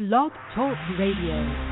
[0.00, 1.69] Blog Talk Radio.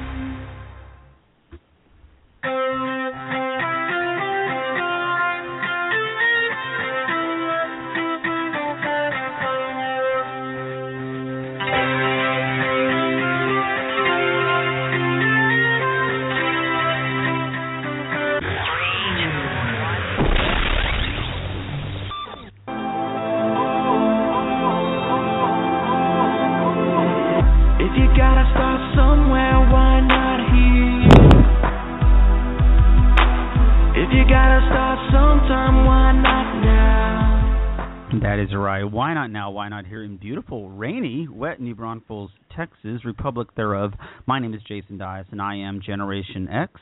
[43.19, 43.93] Republic thereof.
[44.27, 46.73] My name is Jason Dias, and I am Generation X.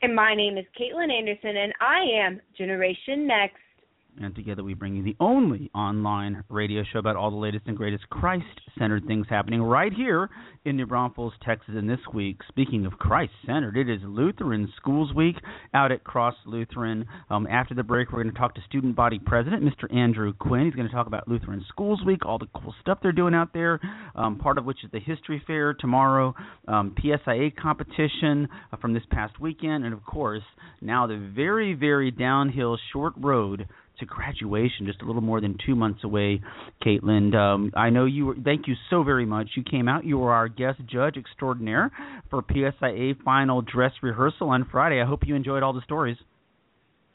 [0.00, 3.56] And my name is Caitlin Anderson, and I am Generation Next.
[4.18, 7.76] And together we bring you the only online radio show about all the latest and
[7.76, 8.44] greatest Christ
[8.78, 10.28] centered things happening right here
[10.64, 11.74] in New Braunfels, Texas.
[11.76, 15.36] And this week, speaking of Christ centered, it is Lutheran Schools Week
[15.74, 17.06] out at Cross Lutheran.
[17.30, 19.92] Um, after the break, we're going to talk to student body president, Mr.
[19.94, 20.64] Andrew Quinn.
[20.64, 23.52] He's going to talk about Lutheran Schools Week, all the cool stuff they're doing out
[23.52, 23.80] there,
[24.14, 26.34] um, part of which is the history fair tomorrow,
[26.68, 30.42] um, PSIA competition uh, from this past weekend, and of course,
[30.80, 33.66] now the very, very downhill short road
[34.00, 36.40] to graduation, just a little more than two months away.
[36.84, 38.26] Caitlin, um, I know you.
[38.26, 39.50] Were, thank you so very much.
[39.56, 40.04] You came out.
[40.04, 41.90] You were our guest judge extraordinaire
[42.30, 45.00] for PSIA final dress rehearsal on Friday.
[45.00, 46.16] I hope you enjoyed all the stories.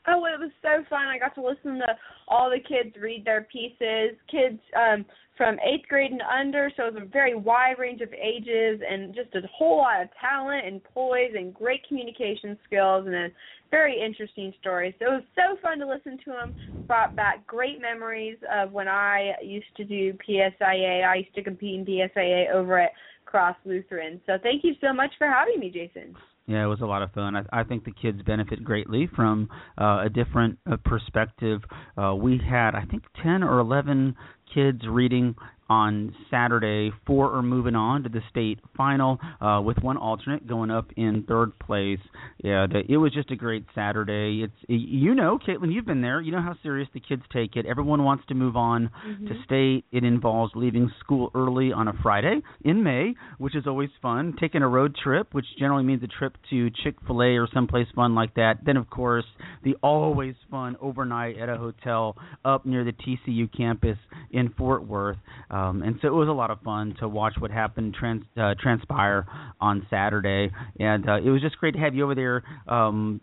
[0.07, 1.07] Oh, it was so fun.
[1.07, 4.17] I got to listen to all the kids read their pieces.
[4.29, 5.05] Kids um
[5.37, 9.13] from eighth grade and under, so it was a very wide range of ages and
[9.13, 13.31] just a whole lot of talent and poise and great communication skills and
[13.69, 14.95] very interesting story.
[14.97, 16.55] So it was so fun to listen to them.
[16.87, 21.05] Brought back great memories of when I used to do PSIA.
[21.05, 22.91] I used to compete in PSIA over at
[23.25, 24.21] Cross Lutheran.
[24.25, 26.15] So thank you so much for having me, Jason.
[26.47, 27.35] Yeah, it was a lot of fun.
[27.35, 31.61] I, I think the kids benefit greatly from uh, a different uh, perspective.
[31.97, 34.15] Uh, we had, I think, 10 or 11
[34.53, 35.35] kids reading
[35.69, 36.91] on Saturday.
[37.05, 41.23] Four are moving on to the state final, uh, with one alternate going up in
[41.27, 41.99] third place.
[42.43, 44.43] Yeah, the, it was just a great Saturday.
[44.43, 46.21] It's you know, Caitlin, you've been there.
[46.21, 47.65] You know how serious the kids take it.
[47.65, 49.27] Everyone wants to move on mm-hmm.
[49.27, 49.85] to state.
[49.91, 54.35] It involves leaving school early on a Friday in May, which is always fun.
[54.39, 57.87] Taking a road trip, which generally means a trip to Chick Fil A or someplace
[57.95, 58.59] fun like that.
[58.65, 59.25] Then, of course,
[59.63, 63.97] the always fun overnight at a hotel up near the TCU campus
[64.35, 65.17] in Fort Worth.
[65.49, 68.53] Um, and so it was a lot of fun to watch what happened trans, uh,
[68.61, 69.25] transpire
[69.61, 73.21] on Saturday, and uh, it was just great to have you over there, um,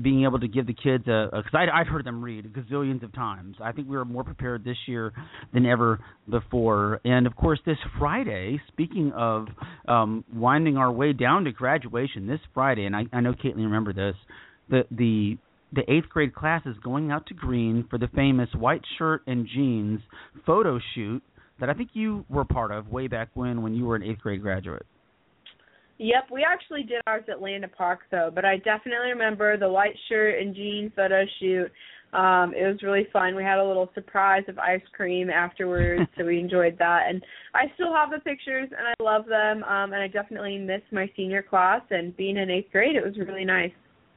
[0.00, 3.56] being able to give the kids a because I'd, heard them read gazillions of times.
[3.60, 5.12] I think we were more prepared this year
[5.52, 5.98] than ever
[6.30, 8.60] before, and of course this Friday.
[8.68, 9.48] Speaking of
[9.88, 13.92] um, winding our way down to graduation, this Friday, and I, I know Caitlin remember
[13.92, 14.14] this,
[14.70, 15.38] the the
[15.72, 19.46] the eighth grade class is going out to Gruene for the famous white shirt and
[19.46, 20.00] jeans
[20.44, 21.22] photo shoot
[21.60, 24.20] that I think you were part of way back when when you were an eighth
[24.20, 24.84] grade graduate.
[25.98, 29.96] Yep, we actually did ours at Landa Park though, but I definitely remember the white
[30.08, 31.70] shirt and jean photo shoot.
[32.12, 33.34] Um, it was really fun.
[33.34, 37.04] We had a little surprise of ice cream afterwards, so we enjoyed that.
[37.08, 37.24] And
[37.54, 39.64] I still have the pictures, and I love them.
[39.64, 42.96] Um, and I definitely miss my senior class and being in eighth grade.
[42.96, 43.72] It was really nice.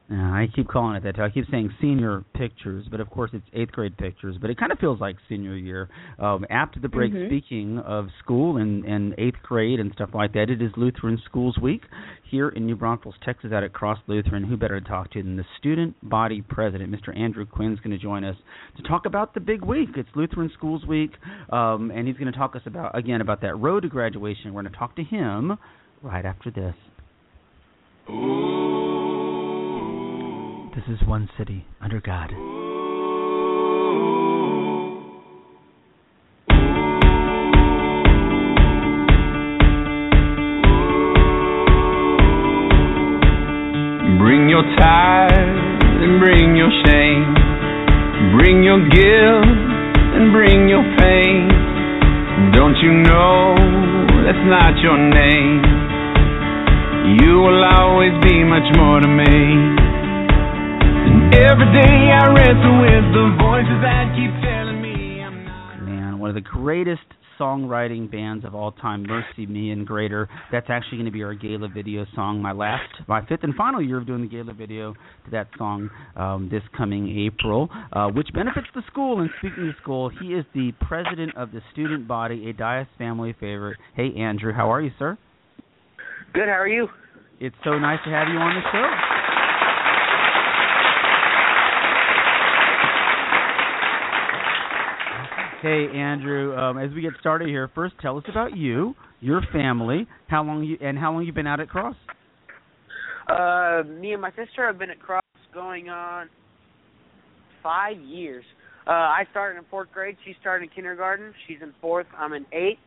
[0.10, 1.16] Uh, I keep calling it that.
[1.16, 1.24] Too.
[1.24, 4.36] I keep saying senior pictures, but of course it's eighth grade pictures.
[4.40, 5.90] But it kind of feels like senior year.
[6.20, 7.28] Um, after the break, mm-hmm.
[7.28, 11.58] speaking of school and, and eighth grade and stuff like that, it is Lutheran Schools
[11.60, 11.82] Week
[12.30, 14.44] here in New Braunfels, Texas, out at Cross Lutheran.
[14.44, 17.18] Who better to talk to than the student body president, Mr.
[17.18, 18.36] Andrew Quinn, is going to join us
[18.78, 19.90] to talk about the big week.
[19.96, 21.12] It's Lutheran Schools Week,
[21.52, 24.54] um, and he's going to talk us about again about that road to graduation.
[24.54, 25.58] We're going to talk to him
[26.04, 26.76] right after this.
[28.08, 28.95] Ooh.
[30.76, 32.32] This is one city under God.
[44.20, 47.24] Bring your tithe and bring your shame.
[48.36, 52.52] Bring your guilt and bring your pain.
[52.52, 53.56] Don't you know
[54.28, 55.64] that's not your name?
[57.24, 59.85] You will always be much more to me.
[61.36, 65.84] Every day I wrestle with the voices that keep telling me I'm not.
[65.84, 67.04] Man, one of the greatest
[67.38, 70.30] songwriting bands of all time, MercyMe and Greater.
[70.50, 72.42] That's actually going to be our gala video song.
[72.42, 75.90] My last, my fifth and final year of doing the gala video to that song
[76.16, 79.20] um, this coming April, uh, which benefits the school.
[79.20, 83.36] And speaking of school, he is the president of the student body, a Dias family
[83.42, 83.78] favorite.
[83.94, 85.18] Hey, Andrew, how are you, sir?
[86.34, 86.48] Good.
[86.48, 86.88] How are you?
[87.42, 89.15] It's so nice to have you on the show.
[95.62, 100.06] Hey Andrew, um, as we get started here, first tell us about you, your family,
[100.28, 101.96] how long you and how long you've been out at Cross.
[103.28, 105.24] Uh, me and my sister have been at Cross
[105.54, 106.30] going on
[107.64, 108.44] five years.
[108.86, 110.18] Uh, I started in fourth grade.
[110.26, 111.34] She started in kindergarten.
[111.48, 112.08] She's in fourth.
[112.18, 112.80] I'm in eighth.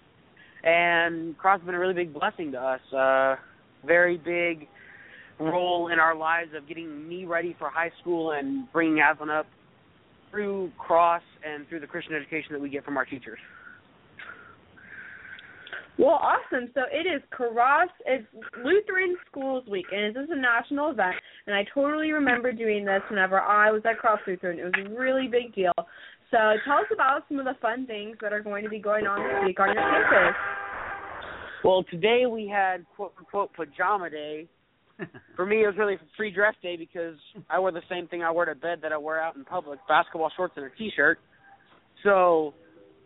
[0.63, 2.81] And Cross has been a really big blessing to us.
[2.93, 3.37] Uh,
[3.87, 4.69] very big
[5.41, 9.47] role in our lives of getting me ready for high school and bringing Aslan up
[10.31, 13.39] through Cross and through the Christian education that we get from our teachers.
[15.99, 16.71] Well, awesome.
[16.75, 17.89] So it is Cross.
[18.07, 18.27] It's
[18.65, 21.17] Lutheran Schools Week, and this is a national event.
[21.47, 24.61] And I totally remember doing this whenever I was at Cross Lutheran.
[24.61, 25.73] It was a really big deal.
[26.31, 29.07] So tell us about some of the fun things that are going to be going
[29.07, 30.37] on this week on your campus.
[31.65, 34.47] Well, today we had quote unquote pajama day.
[35.37, 37.17] For me, it was really free dress day because
[37.49, 39.79] I wear the same thing I wear to bed that I wear out in public:
[39.89, 41.19] basketball shorts and a t-shirt.
[42.03, 42.55] So,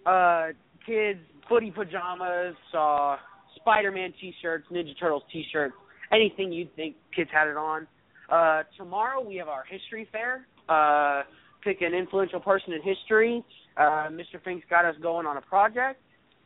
[0.06, 0.48] uh,
[0.86, 3.16] kids footy pajamas, uh,
[3.56, 5.74] Spider-Man T-shirts, Ninja Turtles T-shirts,
[6.12, 7.86] anything you'd think kids had it on.
[8.30, 10.46] Uh, tomorrow we have our history fair.
[10.68, 11.22] Uh,
[11.62, 13.44] pick an influential person in history.
[13.76, 14.42] Uh, Mr.
[14.44, 16.00] Fink's got us going on a project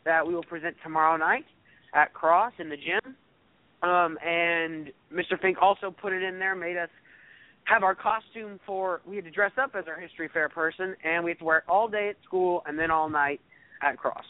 [0.05, 1.45] that we will present tomorrow night
[1.95, 3.15] at Cross in the gym.
[3.87, 5.41] Um, and Mr.
[5.41, 6.89] Fink also put it in there, made us
[7.65, 9.01] have our costume for.
[9.07, 11.59] We had to dress up as our history fair person, and we had to wear
[11.59, 13.41] it all day at school and then all night
[13.83, 14.25] at Cross.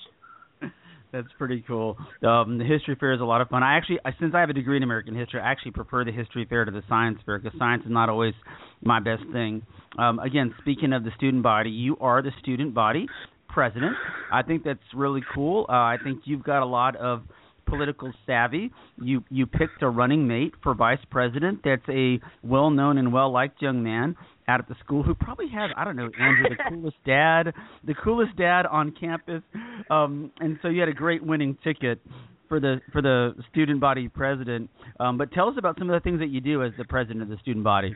[1.12, 1.96] That's pretty cool.
[2.22, 3.62] Um, the history fair is a lot of fun.
[3.62, 6.12] I actually, I, since I have a degree in American history, I actually prefer the
[6.12, 8.34] history fair to the science fair because science is not always
[8.82, 9.62] my best thing.
[9.98, 13.06] Um, again, speaking of the student body, you are the student body
[13.48, 13.96] president.
[14.30, 15.64] I think that's really cool.
[15.66, 17.22] Uh, I think you've got a lot of
[17.66, 18.70] political savvy.
[19.00, 21.60] You you picked a running mate for vice president.
[21.64, 24.16] That's a well known and well liked young man
[24.48, 27.52] out at the school who probably has I don't know Andrew the coolest dad,
[27.84, 29.42] the coolest dad on campus.
[29.90, 32.00] Um, and so you had a great winning ticket
[32.48, 34.70] for the for the student body president.
[35.00, 37.22] Um, but tell us about some of the things that you do as the president
[37.22, 37.94] of the student body.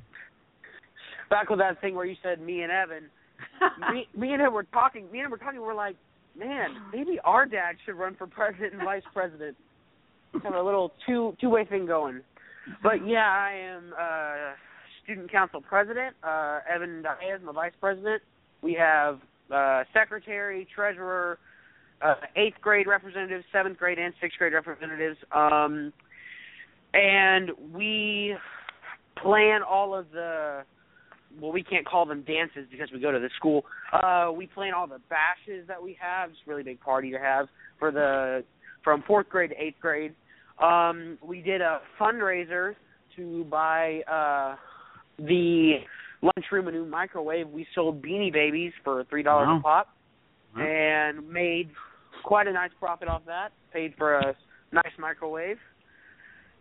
[1.29, 3.05] Back with that thing where you said me and Evan,
[3.93, 5.11] me, me and him were talking.
[5.13, 5.61] Me and him were talking.
[5.61, 5.97] We're like,
[6.39, 9.57] man, maybe our dad should run for president and vice president.
[10.43, 12.21] Have a little two two way thing going.
[12.83, 14.55] But yeah, I am uh
[15.03, 16.15] student council president.
[16.23, 18.23] Uh Evan Dias, my vice president.
[18.63, 19.19] We have
[19.53, 21.39] uh secretary, treasurer,
[22.01, 25.19] uh eighth grade representatives, seventh grade and sixth grade representatives.
[25.33, 25.93] Um
[26.95, 28.37] and we
[29.21, 30.63] plan all of the
[31.41, 33.65] well, we can't call them dances because we go to the school.
[33.93, 36.31] Uh, we plan all the bashes that we have.
[36.31, 37.47] It's a really big party to have
[37.79, 38.45] for the
[38.83, 40.15] from fourth grade to eighth grade.
[40.63, 42.75] Um, we did a fundraiser
[43.17, 44.57] to buy uh,
[45.19, 45.77] the
[46.23, 47.49] lunchroom a new microwave.
[47.49, 49.59] We sold Beanie Babies for three dollars Wow.
[49.59, 49.89] a pop,
[50.57, 50.63] Wow.
[50.63, 51.71] and made
[52.25, 53.53] quite a nice profit off that.
[53.73, 54.35] Paid for a
[54.73, 55.59] nice microwave,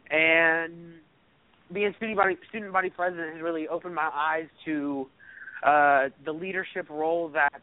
[0.09, 0.93] and
[1.71, 5.07] being student body student body president has really opened my eyes to
[5.65, 7.61] uh, the leadership role that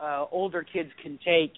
[0.00, 1.52] uh, older kids can take,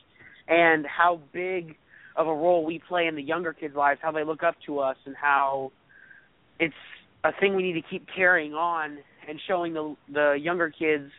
[0.49, 1.77] and how big
[2.17, 4.79] of a role we play in the younger kids' lives, how they look up to
[4.79, 5.73] us, and how
[6.59, 6.75] it's
[7.25, 8.99] a thing we need to keep carrying on
[9.29, 11.11] and showing the the younger kids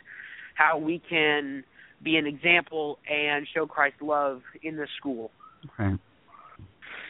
[0.56, 1.64] how we can
[2.04, 5.32] be an example and show Christ's love in the school.
[5.78, 6.00] Right.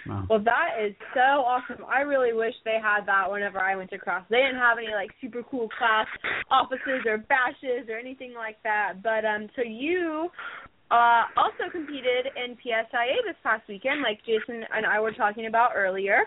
[0.07, 0.25] Wow.
[0.29, 1.85] Well, that is so awesome.
[1.87, 4.25] I really wish they had that whenever I went to Cross.
[4.29, 6.07] They didn't have any like super cool class
[6.49, 9.03] offices or bashes or anything like that.
[9.03, 10.29] But um, so you
[10.89, 15.71] uh also competed in PSIA this past weekend, like Jason and I were talking about
[15.75, 16.23] earlier.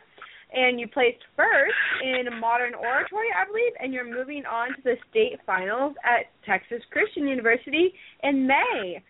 [0.53, 4.95] And you placed first in modern oratory, I believe, and you're moving on to the
[5.11, 9.03] state finals at Texas Christian University in May.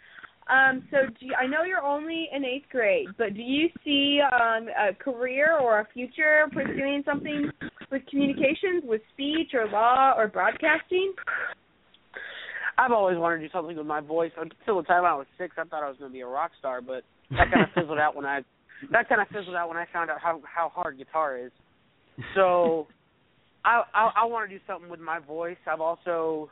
[0.47, 4.21] Um, so do you, I know you're only in eighth grade, but do you see
[4.21, 7.51] um, a career or a future pursuing something
[7.91, 11.15] with communications, with speech or law or broadcasting?
[12.77, 14.33] I've always wanted to do something with my voice.
[14.37, 16.51] Until the time I was six, I thought I was going to be a rock
[16.59, 18.41] star, but that kind of fizzled out when I
[18.91, 21.53] that kind of fizzled out when I found out how how hard guitar is.
[22.35, 22.87] So
[23.65, 25.57] I I, I want to do something with my voice.
[25.67, 26.51] I've also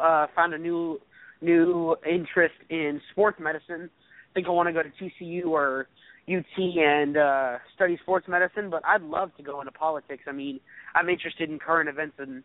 [0.00, 1.00] uh, found a new
[1.40, 3.90] new interest in sports medicine.
[4.30, 5.88] I think I want to go to TCU or
[6.28, 10.24] UT and uh study sports medicine, but I'd love to go into politics.
[10.28, 10.60] I mean,
[10.94, 12.42] I'm interested in current events and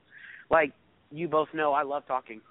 [0.50, 0.72] like
[1.12, 2.42] you both know, I love talking.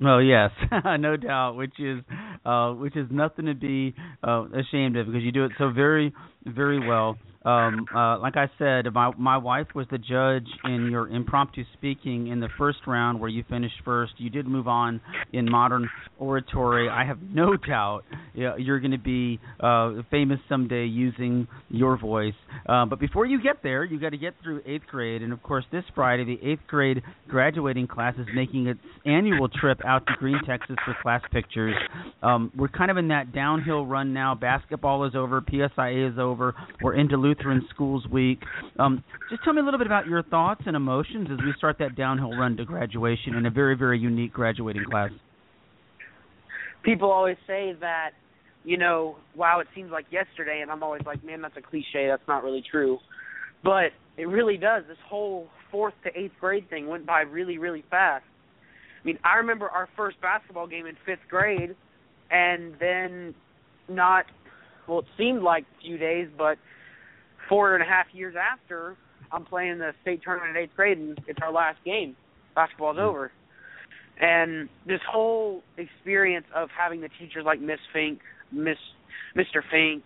[0.00, 0.50] Well, yes,
[0.98, 2.00] no doubt, which is
[2.44, 6.12] uh, which is nothing to be uh, ashamed of because you do it so very,
[6.46, 7.16] very well.
[7.46, 12.26] Um, uh, like I said, my my wife was the judge in your impromptu speaking
[12.26, 14.14] in the first round, where you finished first.
[14.18, 15.00] You did move on
[15.32, 15.88] in modern
[16.18, 16.88] oratory.
[16.88, 18.02] I have no doubt
[18.34, 22.34] you're going to be uh, famous someday using your voice.
[22.68, 25.40] Uh, but before you get there, you got to get through eighth grade, and of
[25.44, 30.14] course, this Friday, the eighth grade graduating class is making its annual trip out to
[30.14, 31.76] Gruene, Texas, for class pictures.
[32.24, 34.34] Um, we're kind of in that downhill run now.
[34.34, 36.35] Basketball is over, PSIA is over.
[36.82, 38.40] We're into Lutheran Schools Week.
[38.78, 41.78] Um, just tell me a little bit about your thoughts and emotions as we start
[41.78, 45.10] that downhill run to graduation in a very, very unique graduating class.
[46.84, 48.10] People always say that,
[48.64, 52.06] you know, wow, it seems like yesterday, and I'm always like, man, that's a cliche.
[52.08, 52.98] That's not really true.
[53.64, 54.84] But it really does.
[54.88, 58.24] This whole fourth to eighth grade thing went by really, really fast.
[59.02, 61.74] I mean, I remember our first basketball game in fifth grade,
[62.30, 63.34] and then
[63.88, 64.26] not
[64.88, 66.58] well, it seemed like a few days, but
[67.48, 68.96] four and a half years after,
[69.32, 72.16] I'm playing the state tournament in eighth grade, and it's our last game.
[72.54, 73.06] Basketball's mm-hmm.
[73.06, 73.32] over.
[74.20, 78.78] And this whole experience of having the teachers like Miss Fink, Miss
[79.36, 79.60] Mr.
[79.70, 80.04] Fink,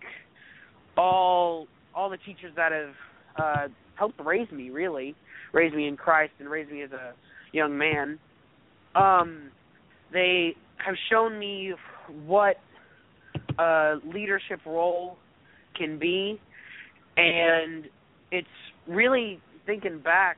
[0.97, 2.93] all all the teachers that have
[3.37, 5.15] uh helped raise me really,
[5.53, 7.13] raise me in Christ and raise me as a
[7.53, 8.19] young man.
[8.95, 9.51] Um
[10.11, 11.73] they have shown me
[12.25, 12.57] what
[13.59, 15.17] a leadership role
[15.75, 16.39] can be.
[17.17, 17.85] And
[18.31, 18.47] it's
[18.87, 20.37] really thinking back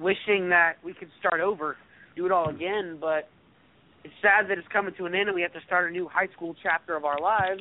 [0.00, 1.76] wishing that we could start over
[2.16, 3.28] do it all again but
[4.04, 6.08] it's sad that it's coming to an end and we have to start a new
[6.08, 7.60] high school chapter of our lives.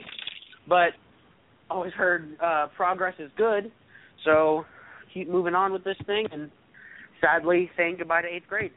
[0.68, 0.92] But
[1.70, 3.72] always heard uh progress is good.
[4.26, 4.66] So
[5.14, 6.50] keep moving on with this thing and
[7.20, 8.72] sadly saying goodbye to eighth grade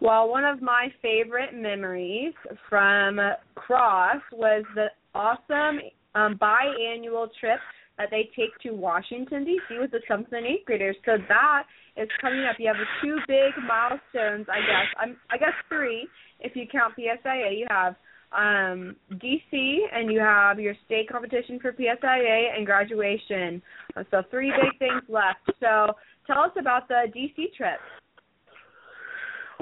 [0.00, 2.34] well, one of my favorite memories
[2.68, 3.18] from
[3.54, 5.80] Cross was the awesome
[6.14, 7.58] um, biannual trip
[7.98, 9.78] that they take to Washington D.C.
[9.78, 10.96] with the seventh and eighth graders.
[11.04, 11.64] So that
[11.96, 12.56] is coming up.
[12.58, 14.88] You have two big milestones, I guess.
[14.98, 16.08] I'm, I guess three
[16.40, 17.58] if you count PSIA.
[17.58, 17.94] You have
[18.32, 23.62] um, DC and you have your state competition for PSIA and graduation.
[24.10, 25.46] So three big things left.
[25.60, 25.92] So
[26.26, 27.78] tell us about the DC trip.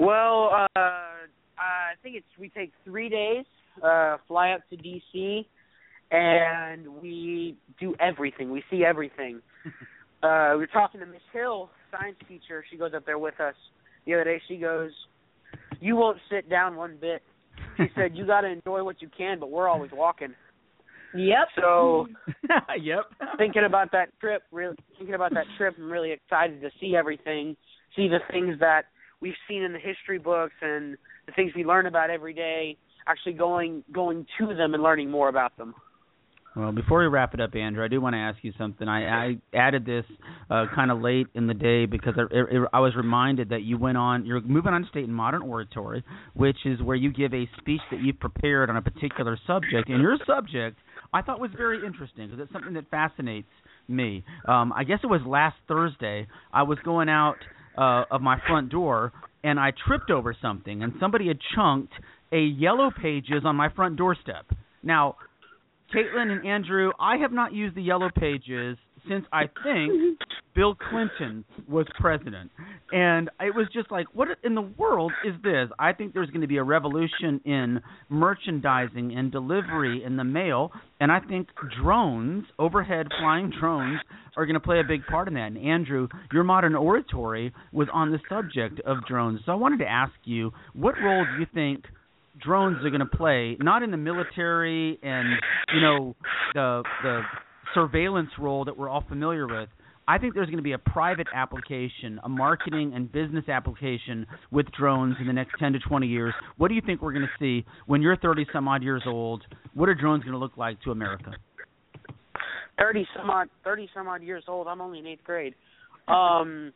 [0.01, 3.45] Well, uh, I think it's we take three days,
[3.83, 5.45] uh, fly up to DC,
[6.09, 8.49] and we do everything.
[8.49, 9.41] We see everything.
[10.23, 12.65] uh, we are talking to Miss Hill, science teacher.
[12.71, 13.53] She goes up there with us
[14.07, 14.41] the other day.
[14.47, 14.89] She goes,
[15.79, 17.21] "You won't sit down one bit."
[17.77, 20.33] She said, "You got to enjoy what you can, but we're always walking."
[21.13, 21.47] Yep.
[21.59, 22.07] So,
[22.81, 23.03] yep.
[23.37, 27.55] thinking about that trip, really thinking about that trip, I'm really excited to see everything,
[27.95, 28.85] see the things that
[29.21, 33.33] we've seen in the history books and the things we learn about every day, actually
[33.33, 35.73] going going to them and learning more about them.
[36.53, 38.85] Well, before we wrap it up, Andrew, I do want to ask you something.
[38.85, 40.03] I, I added this
[40.49, 43.77] uh, kind of late in the day because I, it, I was reminded that you
[43.77, 44.25] went on.
[44.25, 47.79] You're moving on to state in modern oratory, which is where you give a speech
[47.89, 49.87] that you've prepared on a particular subject.
[49.87, 50.77] And your subject,
[51.13, 53.47] I thought was very interesting because it's something that fascinates
[53.87, 54.25] me.
[54.45, 56.27] Um, I guess it was last Thursday.
[56.51, 57.37] I was going out
[57.77, 59.13] uh, of my front door,
[59.43, 61.93] and I tripped over something, and somebody had chunked
[62.31, 64.45] a yellow pages on my front doorstep.
[64.83, 65.15] Now,
[65.93, 68.77] Caitlin and Andrew, I have not used the yellow pages
[69.09, 70.19] since I think
[70.55, 72.51] Bill Clinton was president.
[72.91, 75.69] And it was just like, what in the world is this?
[75.79, 80.71] I think there's going to be a revolution in merchandising and delivery in the mail.
[80.99, 81.47] And I think
[81.81, 83.99] drones, overhead flying drones,
[84.35, 85.47] are going to play a big part in that.
[85.47, 89.41] And Andrew, your modern oratory was on the subject of drones.
[89.45, 91.85] So I wanted to ask you, what role do you think
[92.41, 95.29] drones are going to play, not in the military and,
[95.73, 96.15] you know,
[96.53, 97.21] the the
[97.73, 99.69] surveillance role that we're all familiar with.
[100.11, 104.65] I think there's going to be a private application, a marketing and business application with
[104.77, 106.33] drones in the next 10 to 20 years.
[106.57, 109.41] What do you think we're going to see when you're 30 some odd years old?
[109.73, 111.31] What are drones going to look like to America?
[112.77, 114.67] 30 some odd 30 some odd years old.
[114.67, 115.55] I'm only in 8th grade.
[116.09, 116.73] Um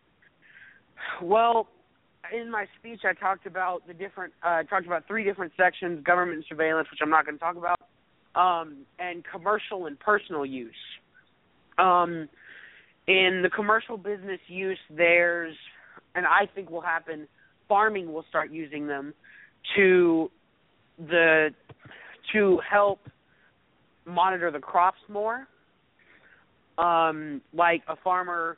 [1.22, 1.68] well,
[2.34, 6.02] in my speech I talked about the different uh, I talked about three different sections,
[6.06, 7.80] government surveillance, which I'm not going to talk about
[8.36, 10.74] um, and commercial and personal use.
[11.78, 12.30] Um,
[13.08, 15.56] in the commercial business use, there's,
[16.16, 17.28] and I think will happen,
[17.68, 19.14] farming will start using them
[19.76, 20.32] to
[20.98, 21.50] the
[22.34, 23.00] to help
[24.06, 25.48] monitor the crops more.
[26.78, 28.58] Um, like a farmer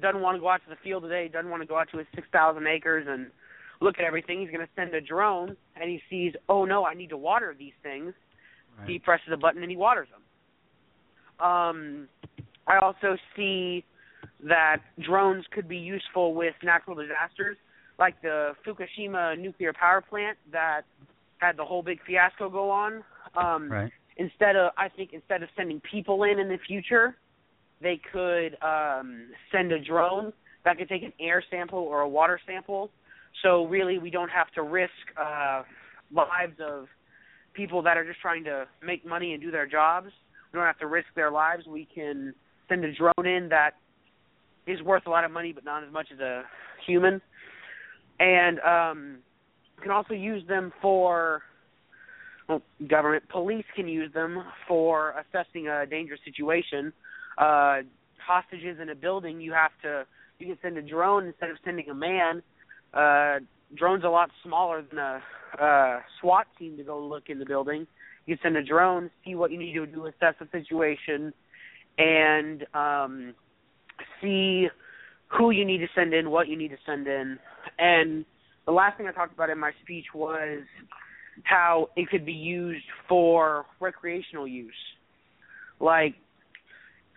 [0.00, 1.98] doesn't want to go out to the field today, doesn't want to go out to
[1.98, 3.28] his six thousand acres and
[3.80, 4.40] look at everything.
[4.40, 7.54] He's going to send a drone, and he sees, oh no, I need to water
[7.58, 8.12] these things
[8.78, 8.88] Right.
[8.88, 11.46] He presses a button and he waters them.
[11.46, 12.08] Um,
[12.68, 13.84] I also see
[14.44, 17.56] that drones could be useful with natural disasters,
[17.98, 20.82] like the Fukushima nuclear power plant that
[21.38, 23.02] had the whole big fiasco go on.
[23.36, 23.92] Um, Right.
[24.16, 27.16] Instead of, I think, instead of sending people in in the future,
[27.80, 30.32] they could um, send a drone
[30.64, 32.90] that could take an air sample or a water sample.
[33.42, 35.62] So really, we don't have to risk uh,
[36.10, 36.88] lives of
[37.54, 40.08] people that are just trying to make money and do their jobs.
[40.52, 41.66] We don't have to risk their lives.
[41.66, 42.34] We can
[42.68, 43.72] send a drone in that
[44.66, 46.42] is worth a lot of money, but not as much as a
[46.86, 47.20] human.
[48.20, 49.18] And um,
[49.76, 51.42] you can also use them for
[52.48, 56.92] well, government police can use them for assessing a dangerous situation.
[57.36, 57.78] Uh,
[58.26, 60.04] hostages in a building, you have to
[60.38, 62.42] you can send a drone instead of sending a man.
[62.94, 63.38] Uh,
[63.74, 65.22] drone's a lot smaller than a
[65.60, 67.86] uh, SWAT team to go look in the building.
[68.26, 71.32] You send a drone, see what you need to do assess the situation,
[71.98, 73.34] and um,
[74.20, 74.68] see
[75.28, 77.38] who you need to send in, what you need to send in.
[77.78, 78.24] And
[78.66, 80.60] the last thing I talked about in my speech was
[81.44, 84.72] how it could be used for recreational use.
[85.80, 86.14] Like,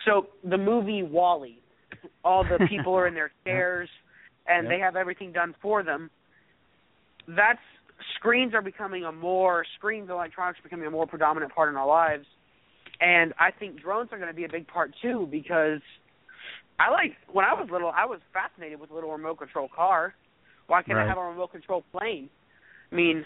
[0.05, 1.59] so the movie WALL-E,
[2.23, 3.89] all the people are in their chairs
[4.47, 4.71] and Yep.
[4.73, 6.09] they have everything done for them.
[7.27, 7.59] That's
[8.15, 11.87] screens are becoming a more screens electronics are becoming a more predominant part in our
[11.87, 12.25] lives.
[13.01, 15.81] And I think drones are going to be a big part too because
[16.79, 20.13] I like when I was little, I was fascinated with a little remote control car.
[20.67, 21.05] Why can't Right.
[21.05, 22.29] I have a remote control plane?
[22.91, 23.25] I mean,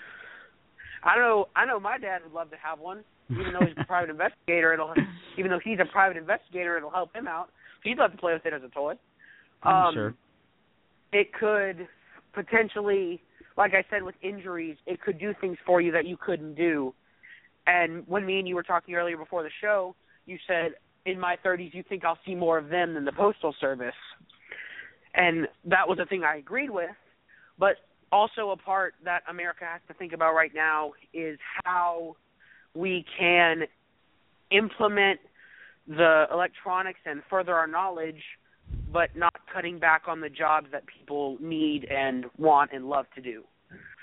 [1.03, 3.84] I know I know my dad would love to have one, even though he's a
[3.88, 4.74] private investigator.
[4.74, 4.94] It'll
[5.38, 7.50] even though he's a private investigator, it'll help him out.
[7.84, 8.94] He'd love to play with it as a toy.
[9.63, 10.13] I'm Um, sure.
[11.12, 11.88] It could
[12.34, 13.22] potentially,
[13.58, 16.94] like I said, with injuries, it could do things for you that you couldn't do.
[17.68, 19.96] And when me and you were talking earlier before the show,
[20.26, 20.74] you said
[21.06, 23.94] in my 30s you think I'll see more of them than the postal service,
[25.14, 26.90] and that was a thing I agreed with.
[27.58, 27.78] But
[28.12, 32.16] also a part that America has to think about right now is how
[32.74, 33.64] we can
[34.51, 35.20] implement
[35.88, 38.22] the electronics and further our knowledge,
[38.92, 43.22] but not cutting back on the jobs that people need and want and love to
[43.22, 43.44] do.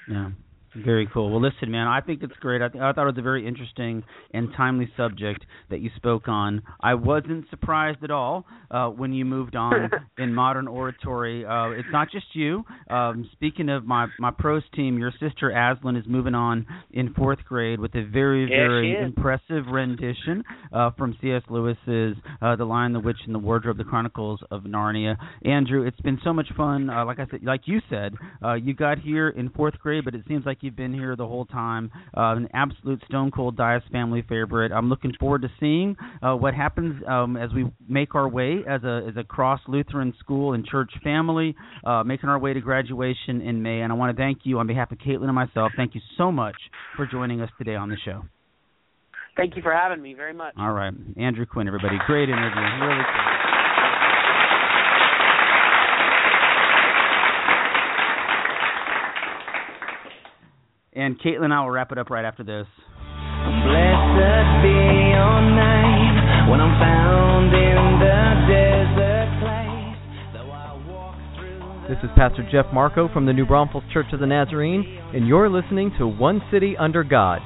[0.08, 0.30] Yeah.
[0.74, 1.30] Very cool.
[1.30, 2.62] Well, listen, man, I think it's great.
[2.62, 6.28] I, th- I thought it was a very interesting and timely subject that you spoke
[6.28, 6.62] on.
[6.80, 11.44] I wasn't surprised at all uh, when you moved on in modern oratory.
[11.44, 12.64] Uh, it's not just you.
[12.88, 17.44] Um, speaking of my my prose team, your sister Aslan is moving on in fourth
[17.46, 21.42] grade with a very Yeah, very impressive rendition uh, from C.S.
[21.50, 26.00] Lewis's uh, "The Lion, the Witch, and the Wardrobe: The Chronicles of Narnia." Andrew, it's
[26.00, 26.88] been so much fun.
[26.88, 30.14] Uh, like I said, like you said, uh, you got here in fourth grade, but
[30.14, 31.90] it seems like you've been here the whole time.
[32.16, 34.72] Uh, an absolute Stone Cold Dias family favorite.
[34.72, 38.82] I'm looking forward to seeing uh, what happens um, as we make our way as
[38.84, 43.40] a as a cross Lutheran school and church family, uh, making our way to graduation
[43.42, 43.80] in May.
[43.80, 45.72] And I want to thank you on behalf of Caitlin and myself.
[45.76, 46.56] Thank you so much
[46.96, 48.22] for joining us today on the show.
[49.36, 50.54] Thank you for having me very much.
[50.58, 53.02] All right, Andrew Quinn, everybody, great interview, really.
[53.02, 53.31] Cool.
[60.94, 62.66] And Caitlin and I will wrap it up right after this.
[62.76, 69.96] Blessed be your name when I'm found in the desert place.
[70.34, 74.20] Though I walk through This is Pastor Jeff Marco from the New Braunfels Church of
[74.20, 77.40] the Nazarene, and you're listening to One City Under God.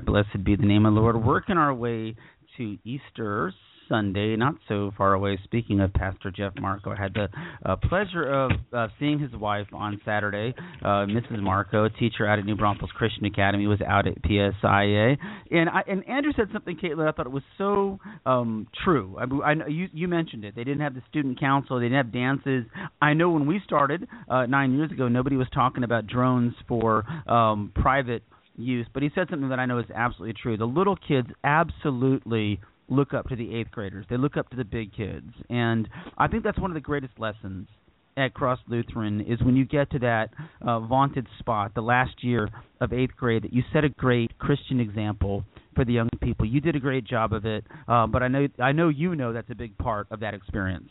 [0.00, 1.22] Blessed be the name of the Lord.
[1.24, 2.16] Working our way
[2.56, 3.52] to Easter
[3.88, 5.38] Sunday, not so far away.
[5.44, 7.28] Speaking of Pastor Jeff Marco, I had the
[7.64, 10.54] uh, pleasure of uh, seeing his wife on Saturday.
[10.82, 11.42] Uh, Mrs.
[11.42, 15.16] Marco, teacher out at New Braunfels Christian Academy, was out at PSIA,
[15.50, 17.08] and I, and Andrew said something, Caitlin.
[17.08, 19.16] I thought it was so um, true.
[19.18, 20.54] I, I you you mentioned it.
[20.56, 21.78] They didn't have the student council.
[21.78, 22.64] They didn't have dances.
[23.00, 27.04] I know when we started uh, nine years ago, nobody was talking about drones for
[27.28, 28.22] um, private
[28.56, 30.56] use, but he said something that I know is absolutely true.
[30.56, 34.06] The little kids absolutely look up to the eighth graders.
[34.08, 35.88] They look up to the big kids, and
[36.18, 37.68] I think that's one of the greatest lessons
[38.16, 40.30] at Cross Lutheran is when you get to that
[40.66, 42.48] uh, vaunted spot, the last year
[42.80, 46.46] of eighth grade, that you set a great Christian example for the young people.
[46.46, 49.32] You did a great job of it, uh, but I know I know you know
[49.32, 50.90] that's a big part of that experience.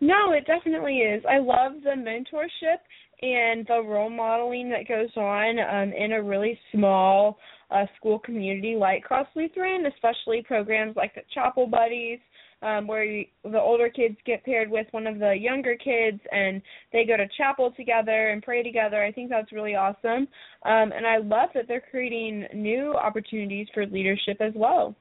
[0.00, 1.22] No, it definitely is.
[1.28, 2.78] I love the mentorship
[3.22, 7.38] and the role modeling that goes on um, in a really small
[7.70, 12.18] uh, school community like Cross Lutheran, especially programs like the Chapel Buddies,
[12.62, 16.62] um, where you, the older kids get paired with one of the younger kids and
[16.92, 19.02] they go to chapel together and pray together.
[19.02, 20.28] I think that's really awesome.
[20.64, 24.94] Um, and I love that they're creating new opportunities for leadership as well.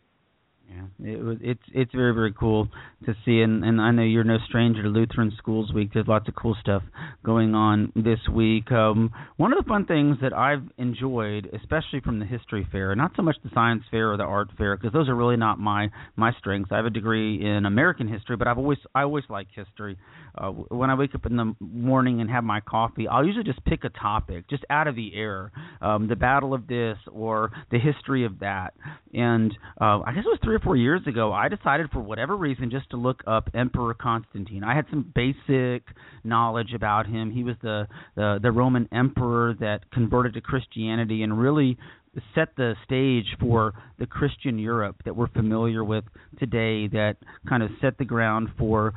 [0.70, 1.38] Yeah, it was.
[1.42, 2.68] It's it's very very cool
[3.06, 5.92] to see, and and I know you're no stranger to Lutheran Schools Week.
[5.94, 6.84] There's lots of cool stuff
[7.24, 8.72] going on this week.
[8.72, 13.12] Um, one of the fun things that I've enjoyed, especially from the history fair, not
[13.16, 15.90] so much the science fair or the art fair, because those are really not my
[16.16, 16.72] my strengths.
[16.72, 19.98] I have a degree in American history, but I've always I always like history.
[20.38, 23.64] Uh, when I wake up in the morning and have my coffee, I'll usually just
[23.66, 27.80] pick a topic just out of the air, um, the battle of this or the
[27.80, 28.74] history of that,
[29.14, 32.36] and uh, I guess it was three or four years ago, I decided for whatever
[32.36, 34.64] reason just to look up Emperor Constantine.
[34.64, 35.84] I had some basic
[36.24, 37.32] knowledge about him.
[37.32, 41.78] He was the the, the Roman emperor that converted to Christianity and really
[42.34, 46.04] set the stage for the Christian Europe that we're familiar with
[46.40, 47.16] today that
[47.48, 48.94] kind of set the ground for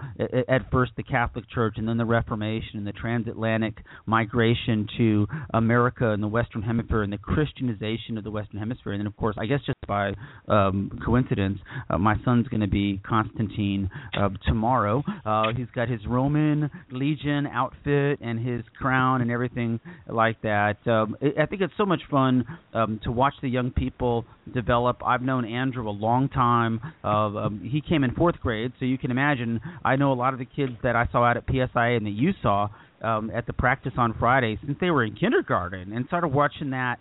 [0.48, 6.10] at first the Catholic Church and then the Reformation and the transatlantic migration to America
[6.10, 8.92] and the Western Hemisphere and the Christianization of the Western Hemisphere.
[8.92, 10.14] And then of course I guess just by
[10.48, 11.58] um, coincidence
[11.90, 15.02] uh, my son's going to be Constantine uh, tomorrow.
[15.24, 20.76] Uh, he's got his Roman legion outfit and his crown and everything like that.
[20.86, 25.00] Um, I think it's so much fun um, to watch the young people develop.
[25.04, 26.78] I've known Andrew a long time.
[27.02, 29.60] Uh, um, he came in fourth grade, so you can imagine.
[29.82, 32.10] I know a lot of the kids that I saw out at PSIA and that
[32.10, 32.68] you saw
[33.02, 36.96] um, at the practice on Friday since they were in kindergarten, and started watching that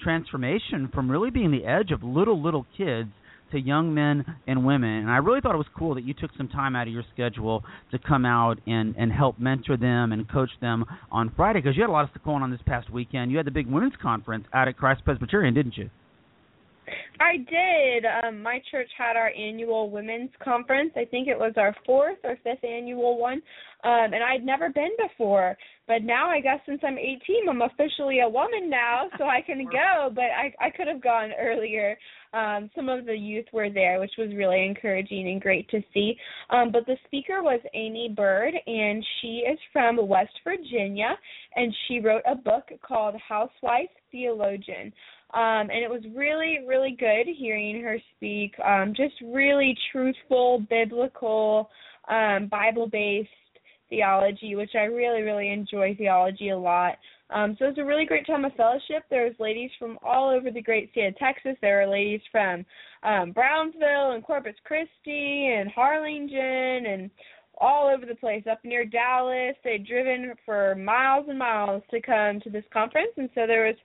[0.00, 3.10] transformation from really being the edge of little little kids
[3.52, 4.90] to young men and women.
[4.90, 7.04] And I really thought it was cool that you took some time out of your
[7.12, 11.76] schedule to come out and and help mentor them and coach them on Friday because
[11.76, 13.30] you had a lot of stuff going on this past weekend.
[13.30, 15.90] You had the big women's conference out at Christ Presbyterian, didn't you?
[17.20, 18.04] I did.
[18.24, 20.92] Um, my church had our annual women's conference.
[20.96, 23.42] I think it was our fourth or fifth annual one.
[23.84, 25.56] Um, and I'd never been before.
[25.86, 29.64] But now I guess since I'm 18, I'm officially a woman now, so I can
[29.72, 30.10] go.
[30.14, 31.96] But I I could have gone earlier.
[32.32, 36.16] Um, some of the youth were there, which was really encouraging and great to see.
[36.50, 41.18] Um, but the speaker was Aimee Byrd, and she is from West Virginia,
[41.56, 44.92] and she wrote a book called Housewife Theologian.
[45.34, 48.54] Um, and it was really, really good hearing her speak.
[48.64, 51.68] Um, just really truthful, biblical,
[52.08, 53.28] um, Bible based
[53.90, 56.96] theology, which I really, really enjoy theology a lot.
[57.30, 59.04] Um, so it was a really great time of fellowship.
[59.10, 61.56] There was ladies from all over the great state of Texas.
[61.60, 62.64] There were ladies from
[63.02, 67.10] um, Brownsville and Corpus Christi and Harlingen and
[67.60, 69.56] all over the place up near Dallas.
[69.62, 73.76] They'd driven for miles and miles to come to this conference, and so there was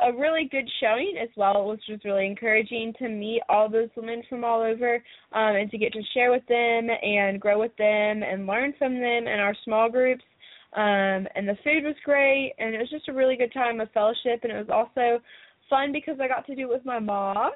[0.00, 4.22] a really good showing as well, which was really encouraging to meet all those women
[4.28, 4.96] from all over
[5.32, 8.94] um, and to get to share with them and grow with them and learn from
[8.94, 10.24] them in our small groups.
[10.74, 13.90] Um, and the food was great, and it was just a really good time of
[13.92, 15.22] fellowship, and it was also
[15.68, 17.52] fun because I got to do it with my mom,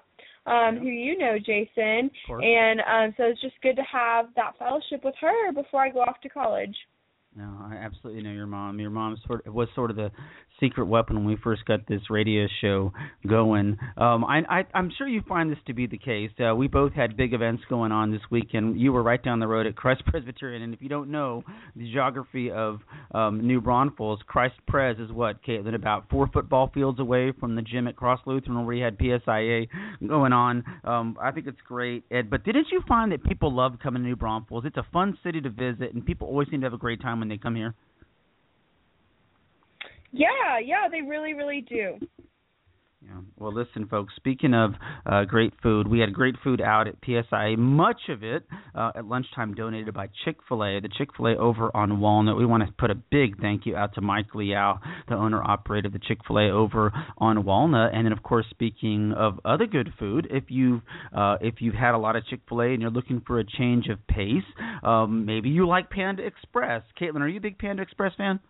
[0.47, 5.03] um, who you know, Jason, and um, so it's just good to have that fellowship
[5.03, 6.77] with her before I go off to college.
[7.37, 8.81] No, I absolutely know your mom.
[8.81, 10.11] Your mom sort of, was sort of the
[10.59, 12.93] secret weapon when we first got this radio show
[13.29, 13.77] going.
[13.99, 16.31] Um, I, I, I'm sure you find this to be the case.
[16.41, 18.81] Uh, we both had big events going on this weekend.
[18.81, 21.43] You were right down the road at Christ Presbyterian, and if you don't know
[21.75, 22.81] the geography of
[23.13, 25.75] um, New Braunfels, Christ Pres is what, Caitlin?
[25.75, 29.69] About four football fields away from the gym at Cross Lutheran where we had PSIA
[30.07, 30.65] going on.
[30.85, 32.05] Um, I think it's great.
[32.11, 34.65] Ed, but didn't you find that people love coming to New Braunfels?
[34.65, 37.21] It's a fun city to visit, and people always seem to have a great time
[37.21, 37.75] when they come here.
[40.13, 41.99] Yeah, yeah, they really, really do.
[43.07, 43.21] Yeah.
[43.39, 44.15] Well, listen, folks.
[44.17, 44.73] Speaking of
[45.05, 47.55] uh, great food, we had great food out at PSI.
[47.57, 50.81] Much of it uh, at lunchtime donated by Chick Fil A.
[50.81, 52.37] The Chick Fil A over on Walnut.
[52.37, 55.87] We want to put a big thank you out to Mike Liao, the owner operator
[55.87, 57.95] of the Chick Fil A over on Walnut.
[57.95, 60.83] And then, of course, speaking of other good food, if you've
[61.17, 63.45] uh, if you've had a lot of Chick Fil A and you're looking for a
[63.45, 64.43] change of pace,
[64.83, 66.83] um, maybe you like Panda Express.
[67.01, 68.41] Caitlin, are you a big Panda Express fan?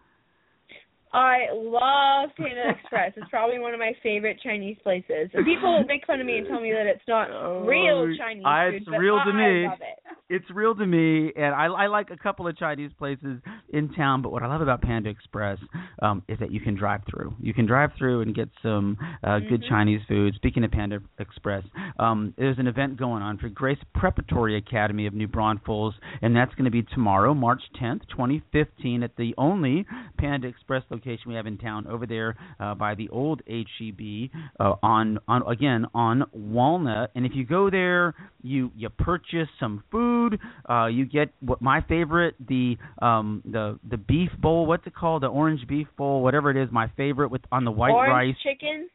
[1.16, 3.12] I love Panda Express.
[3.16, 5.30] It's probably one of my favorite Chinese places.
[5.32, 8.44] And people make fun of me and tell me that it's not Oh, real Chinese
[8.44, 9.66] I- food, it's but real I to me.
[9.66, 10.14] love it.
[10.28, 14.20] it's real to me, and I, I like a couple of Chinese places in town.
[14.20, 15.58] But what I love about Panda Express
[16.02, 17.34] um, is that you can drive through.
[17.40, 19.68] You can drive through and get some uh, good Mhm.
[19.70, 20.34] Chinese food.
[20.34, 21.64] Speaking of Panda Express,
[21.98, 26.54] um, there's an event going on for Grace Preparatory Academy of New Braunfels, and that's
[26.56, 29.86] going to be tomorrow, March 10th, 2015, at the only
[30.18, 34.74] Panda Express location we have in town over there uh, by the old HEB uh,
[34.82, 37.10] on on again on Walnut.
[37.14, 40.38] And if you go there, you you purchase some food.
[40.68, 44.66] Uh, you get what my favorite the um the the beef bowl.
[44.66, 45.22] What's it called?
[45.22, 46.68] The orange beef bowl, whatever it is.
[46.72, 48.36] My favorite with on the white Orange rice.
[48.42, 48.88] chicken.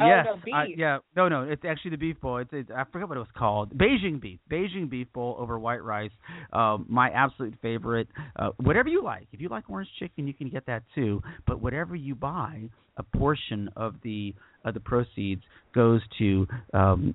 [0.00, 0.38] Oh, Yes, no,
[0.76, 2.38] yeah, no, no, it's actually the beef bowl.
[2.38, 3.76] It's, it's I forget what it was called.
[3.76, 6.10] Beijing beef, Beijing beef bowl over white rice.
[6.52, 8.08] Um, my absolute favorite.
[8.36, 9.26] Uh, whatever you like.
[9.32, 11.22] If you like orange chicken, you can get that too.
[11.46, 15.42] But whatever you buy, a portion of the of the proceeds
[15.74, 17.14] goes to um,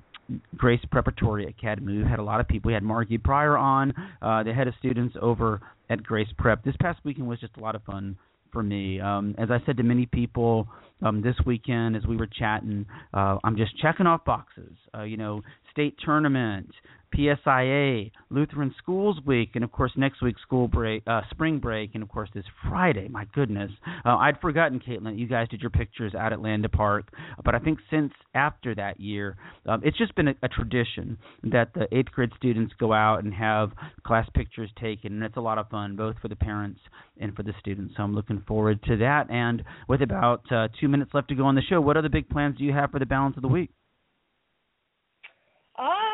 [0.56, 1.98] Grace Preparatory Academy.
[1.98, 2.70] We've had a lot of people.
[2.70, 6.64] We had Margie Pryor on, uh, the head of students over at Grace Prep.
[6.64, 8.18] This past weekend was just a lot of fun
[8.54, 9.00] for me.
[9.02, 10.68] Um, as I said to many people
[11.02, 14.74] um, this weekend, as we were chatting, uh, I'm just checking off boxes.
[14.96, 16.70] Uh, you know, state tournament,
[17.16, 22.04] PSIA, Lutheran Schools Week, and of course next week school break, uh, spring break, and
[22.04, 23.08] of course this Friday.
[23.10, 23.72] My goodness,
[24.06, 25.18] uh, I'd forgotten, Caitlin.
[25.18, 27.10] You guys did your pictures out at Landa Park,
[27.44, 31.74] but I think since after that year, um, it's just been a, a tradition that
[31.74, 33.72] the eighth grade students go out and have
[34.06, 36.80] class pictures taken, and it's a lot of fun both for the parents
[37.20, 37.94] and for the students.
[37.98, 39.30] So I'm looking forward to that.
[39.30, 42.30] And with about uh, two minutes left to go on the show, what other big
[42.30, 43.72] plans do you have for the balance of the week?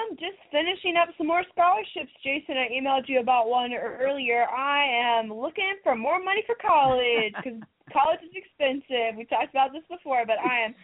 [0.08, 2.56] Um, just finishing up some more scholarships, Jason.
[2.58, 4.46] I emailed you about one earlier.
[4.50, 7.60] I am looking for more money for college because
[7.94, 9.18] college is expensive.
[9.18, 10.76] We talked about this before, but I am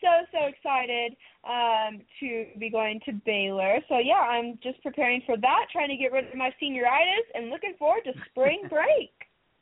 [0.00, 1.14] so so excited
[1.46, 3.78] um to be going to Baylor.
[3.88, 7.50] So yeah, I'm just preparing for that, trying to get rid of my senioritis, and
[7.50, 9.10] looking forward to spring break.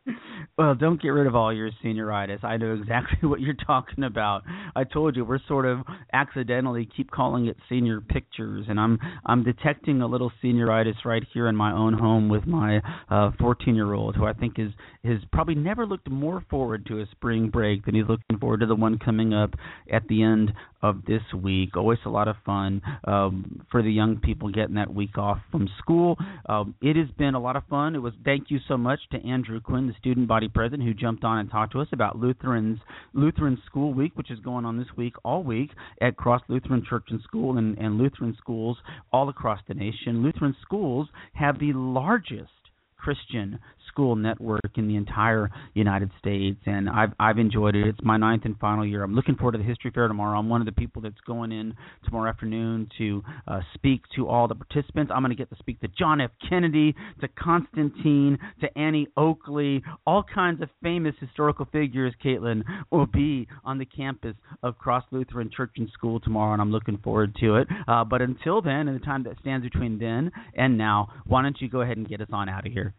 [0.58, 2.44] Well, don't get rid of all your senioritis.
[2.44, 4.42] I know exactly what you're talking about.
[4.76, 5.80] I told you we're sort of
[6.12, 11.46] accidentally keep calling it senior pictures, and I'm I'm detecting a little senioritis right here
[11.48, 14.72] in my own home with my uh 14 year old, who I think is
[15.04, 18.66] has probably never looked more forward to a spring break than he's looking forward to
[18.66, 19.54] the one coming up
[19.90, 21.76] at the end of this week.
[21.76, 25.68] Always a lot of fun um, for the young people getting that week off from
[25.78, 26.16] school.
[26.46, 27.94] Um, it has been a lot of fun.
[27.94, 31.24] It was thank you so much to Andrew Quinn, the student body president, who jumped
[31.24, 32.78] on and talked to us about Lutheran's
[33.12, 37.04] Lutheran School Week, which is going on this week all week at Cross Lutheran Church
[37.10, 38.78] and School and, and Lutheran schools
[39.12, 40.22] all across the nation.
[40.22, 42.50] Lutheran schools have the largest
[42.96, 43.58] Christian
[43.90, 47.86] school network in the entire United States, and I've I've enjoyed it.
[47.86, 49.02] It's my ninth and final year.
[49.02, 50.38] I'm looking forward to the history fair tomorrow.
[50.38, 51.74] I'm one of the people that's going in
[52.04, 55.12] tomorrow afternoon to uh, speak to all the participants.
[55.14, 56.30] I'm going to get to speak to John F.
[56.48, 62.14] Kennedy, to Constantine, to Annie Oakley, all kinds of famous historical figures.
[62.24, 66.72] Caitlin will be on the campus of Cross Lutheran Church and School tomorrow, and I'm
[66.72, 67.68] looking forward to it.
[67.88, 71.60] Uh, but until then, and the time that stands between then and now, why don't
[71.60, 72.94] you go ahead and get us on out of here?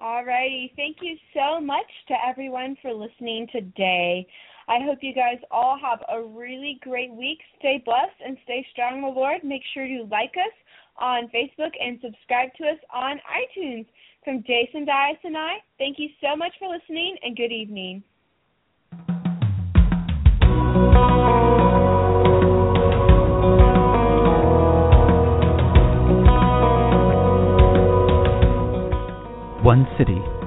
[0.00, 4.26] Alrighty, thank you so much to everyone for listening today.
[4.66, 7.38] I hope you guys all have a really great week.
[7.58, 9.44] Stay blessed and stay strong in the Lord.
[9.44, 10.54] Make sure you like us
[10.96, 13.84] on Facebook and subscribe to us on iTunes.
[14.24, 18.02] From Jason Dias and I, thank you so much for listening and good evening.
[29.62, 30.39] One city.